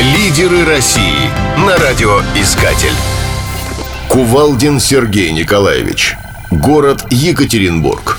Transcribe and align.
Лидеры 0.00 0.64
России 0.64 1.30
на 1.56 1.76
радиоискатель. 1.76 2.88
Кувалдин 4.08 4.80
Сергей 4.80 5.30
Николаевич. 5.30 6.16
Город 6.50 7.04
Екатеринбург. 7.10 8.18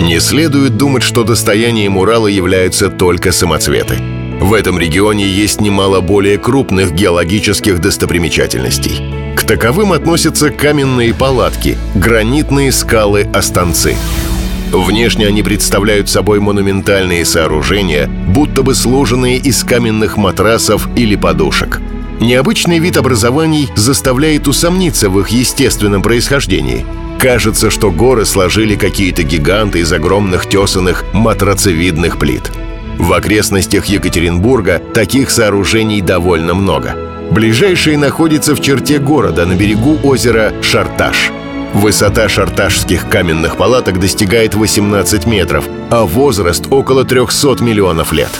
Не 0.00 0.18
следует 0.18 0.76
думать, 0.76 1.04
что 1.04 1.22
достоянием 1.22 1.96
Урала 1.96 2.26
являются 2.26 2.88
только 2.88 3.30
самоцветы. 3.30 3.98
В 4.40 4.52
этом 4.52 4.76
регионе 4.76 5.24
есть 5.24 5.60
немало 5.60 6.00
более 6.00 6.36
крупных 6.36 6.94
геологических 6.94 7.80
достопримечательностей. 7.80 9.36
К 9.36 9.44
таковым 9.44 9.92
относятся 9.92 10.50
каменные 10.50 11.14
палатки, 11.14 11.78
гранитные 11.94 12.72
скалы-останцы– 12.72 13.94
Внешне 14.72 15.26
они 15.26 15.42
представляют 15.42 16.08
собой 16.08 16.38
монументальные 16.38 17.24
сооружения, 17.24 18.08
будто 18.28 18.62
бы 18.62 18.74
сложенные 18.74 19.36
из 19.36 19.64
каменных 19.64 20.16
матрасов 20.16 20.88
или 20.96 21.16
подушек. 21.16 21.80
Необычный 22.20 22.78
вид 22.78 22.96
образований 22.96 23.68
заставляет 23.74 24.46
усомниться 24.46 25.10
в 25.10 25.18
их 25.18 25.28
естественном 25.28 26.02
происхождении. 26.02 26.84
Кажется, 27.18 27.70
что 27.70 27.90
горы 27.90 28.24
сложили 28.24 28.76
какие-то 28.76 29.22
гиганты 29.22 29.80
из 29.80 29.92
огромных 29.92 30.48
тесанных 30.48 31.04
матрацевидных 31.12 32.18
плит. 32.18 32.50
В 32.98 33.12
окрестностях 33.12 33.86
Екатеринбурга 33.86 34.80
таких 34.94 35.30
сооружений 35.30 36.00
довольно 36.00 36.54
много. 36.54 36.94
Ближайшие 37.30 37.96
находятся 37.96 38.54
в 38.54 38.60
черте 38.60 38.98
города 38.98 39.46
на 39.46 39.54
берегу 39.54 39.98
озера 40.02 40.52
Шарташ– 40.62 41.32
Высота 41.74 42.28
шарташских 42.28 43.08
каменных 43.08 43.56
палаток 43.56 44.00
достигает 44.00 44.54
18 44.54 45.26
метров, 45.26 45.64
а 45.90 46.04
возраст 46.04 46.66
около 46.70 47.04
300 47.04 47.62
миллионов 47.62 48.12
лет. 48.12 48.30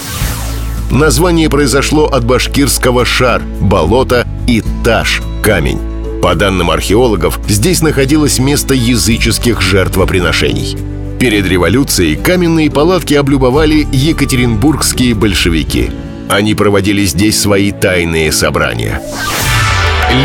Название 0.91 1.49
произошло 1.49 2.07
от 2.07 2.25
башкирского 2.25 3.05
«шар»— 3.05 3.41
болото 3.61 4.27
и 4.47 4.61
«таш»— 4.83 5.21
камень. 5.43 5.79
По 6.21 6.35
данным 6.35 6.69
археологов, 6.69 7.39
здесь 7.47 7.81
находилось 7.81 8.37
место 8.37 8.73
языческих 8.73 9.61
жертвоприношений. 9.61 10.77
Перед 11.17 11.47
революцией 11.47 12.15
каменные 12.17 12.69
палатки 12.69 13.13
облюбовали 13.13 13.87
екатеринбургские 13.91 15.15
большевики. 15.15 15.91
Они 16.29 16.53
проводили 16.53 17.05
здесь 17.05 17.39
свои 17.39 17.71
тайные 17.71 18.31
собрания. 18.31 19.01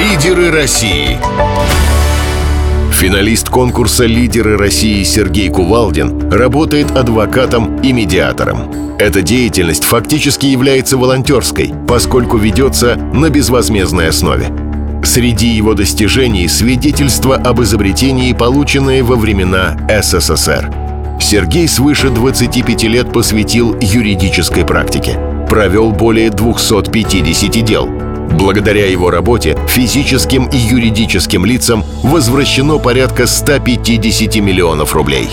Лидеры 0.01 0.51
России 0.51 1.19
Финалист 2.97 3.51
конкурса 3.51 4.07
«Лидеры 4.07 4.57
России» 4.57 5.03
Сергей 5.03 5.51
Кувалдин 5.51 6.31
работает 6.31 6.93
адвокатом 6.93 7.79
и 7.83 7.93
медиатором. 7.93 8.97
Эта 8.99 9.21
деятельность 9.21 9.85
фактически 9.85 10.47
является 10.47 10.97
волонтерской, 10.97 11.75
поскольку 11.87 12.39
ведется 12.39 12.97
на 12.97 13.29
безвозмездной 13.29 14.09
основе. 14.09 14.47
Среди 15.05 15.49
его 15.49 15.75
достижений 15.75 16.49
свидетельство 16.49 17.37
об 17.37 17.61
изобретении, 17.61 18.33
полученное 18.33 19.05
во 19.05 19.17
времена 19.17 19.77
СССР. 20.03 20.73
Сергей 21.21 21.69
свыше 21.69 22.09
25 22.09 22.85
лет 22.85 23.13
посвятил 23.13 23.77
юридической 23.79 24.65
практике. 24.65 25.19
Провел 25.51 25.91
более 25.91 26.31
250 26.31 27.63
дел– 27.63 27.91
Благодаря 28.37 28.87
его 28.87 29.11
работе 29.11 29.57
физическим 29.67 30.47
и 30.49 30.57
юридическим 30.59 31.47
лицам 31.47 31.83
возвращено 32.03 32.79
порядка 32.79 33.27
150 33.27 34.37
миллионов 34.37 34.95
рублей. 34.95 35.29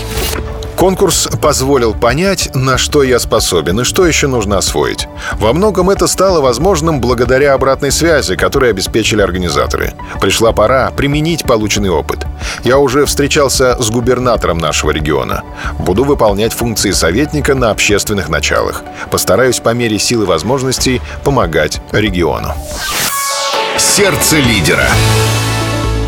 Конкурс 0.76 1.28
позволил 1.40 1.94
понять, 1.94 2.50
на 2.54 2.78
что 2.78 3.02
я 3.02 3.18
способен 3.18 3.80
и 3.80 3.84
что 3.84 4.06
еще 4.06 4.26
нужно 4.26 4.58
освоить. 4.58 5.08
Во 5.34 5.52
многом 5.52 5.90
это 5.90 6.06
стало 6.06 6.40
возможным 6.40 7.00
благодаря 7.00 7.54
обратной 7.54 7.92
связи, 7.92 8.36
которую 8.36 8.70
обеспечили 8.70 9.22
организаторы. 9.22 9.94
Пришла 10.20 10.52
пора 10.52 10.90
применить 10.90 11.44
полученный 11.44 11.90
опыт. 11.90 12.26
Я 12.64 12.78
уже 12.78 13.06
встречался 13.06 13.80
с 13.80 13.90
губернатором 13.90 14.58
нашего 14.58 14.90
региона. 14.90 15.42
Буду 15.78 16.04
выполнять 16.04 16.52
функции 16.52 16.90
советника 16.90 17.54
на 17.54 17.70
общественных 17.70 18.28
началах. 18.28 18.82
Постараюсь 19.10 19.60
по 19.60 19.70
мере 19.70 19.98
силы 19.98 20.26
возможностей 20.26 21.00
помогать 21.22 21.80
региону. 21.92 22.52
Сердце 23.78 24.38
лидера. 24.38 24.88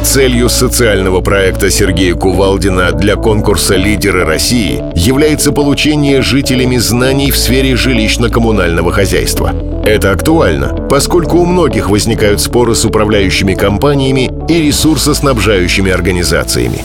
Целью 0.06 0.49
социального 0.49 1.21
проекта 1.21 1.69
Сергея 1.69 2.15
Кувалдина 2.15 2.93
для 2.93 3.17
конкурса 3.17 3.75
«Лидеры 3.75 4.25
России» 4.25 4.81
является 4.94 5.50
получение 5.50 6.22
жителями 6.22 6.77
знаний 6.77 7.33
в 7.33 7.37
сфере 7.37 7.72
жилищно-коммунального 7.72 8.93
хозяйства. 8.93 9.53
Это 9.84 10.12
актуально, 10.12 10.87
поскольку 10.89 11.39
у 11.39 11.44
многих 11.44 11.91
возникают 11.91 12.41
споры 12.41 12.77
с 12.77 12.84
управляющими 12.84 13.55
компаниями 13.55 14.31
и 14.49 14.62
ресурсоснабжающими 14.62 15.91
организациями. 15.91 16.78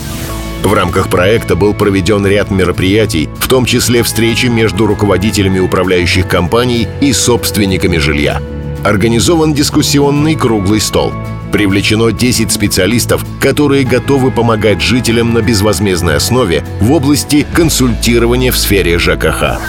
В 0.64 0.74
рамках 0.74 1.10
проекта 1.10 1.56
был 1.56 1.76
проведен 1.76 2.26
ряд 2.26 2.50
мероприятий, 2.50 3.30
в 3.40 3.48
том 3.48 3.66
числе 3.66 4.02
встречи 4.02 4.48
между 4.48 4.88
руководителями 4.88 5.60
управляющих 5.60 6.28
компаний 6.28 6.88
и 7.02 7.14
собственниками 7.14 7.98
жилья. 7.98 8.42
Организован 8.84 9.54
дискуссионный 9.54 10.36
круглый 10.36 10.82
стол– 10.82 11.14
Привлечено 11.52 12.12
10 12.12 12.52
специалистов, 12.52 13.26
которые 13.40 13.84
готовы 13.84 14.32
помогать 14.32 14.82
жителям 14.82 15.34
на 15.34 15.42
безвозмездной 15.42 16.16
основе 16.16 16.64
в 16.80 16.92
области 16.92 17.46
консультирования 17.54 18.52
в 18.52 18.58
сфере 18.58 18.98
ЖКХ. 18.98 19.60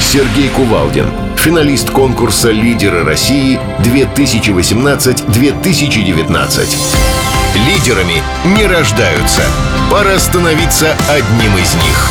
Сергей 0.00 0.50
Кувалдин, 0.50 1.06
финалист 1.38 1.90
конкурса 1.90 2.50
«Лидеры 2.50 3.02
России 3.02 3.58
2018-2019». 3.78 6.76
Лидерами 7.66 8.22
не 8.56 8.66
рождаются. 8.66 9.42
Пора 9.90 10.18
становиться 10.18 10.94
одним 11.08 11.56
из 11.56 11.74
них. 11.74 12.10